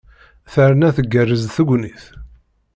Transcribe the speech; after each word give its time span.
Terna 0.53 0.89
tgerrez 0.95 1.43
tegnit! 1.55 2.03